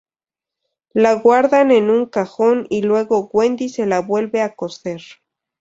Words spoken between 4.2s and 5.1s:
a coser.